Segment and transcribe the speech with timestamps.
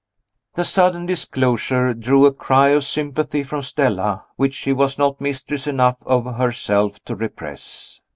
[0.55, 5.67] The sudden disclosure drew a cry of sympathy from Stella, which she was not mistress
[5.67, 7.99] enough of herself to repress.